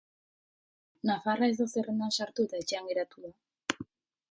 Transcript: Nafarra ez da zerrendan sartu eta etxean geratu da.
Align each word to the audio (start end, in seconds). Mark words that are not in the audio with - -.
Nafarra 1.09 1.51
ez 1.51 1.59
da 1.59 1.67
zerrendan 1.75 2.15
sartu 2.17 2.47
eta 2.49 2.65
etxean 2.65 2.91
geratu 2.95 3.25
da. 3.29 3.35